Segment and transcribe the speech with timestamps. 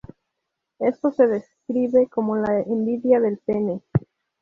[0.79, 3.83] Esto se describe como la envidia del pene.